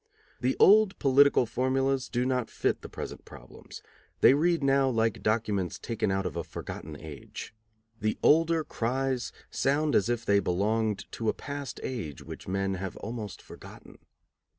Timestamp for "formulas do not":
1.45-2.49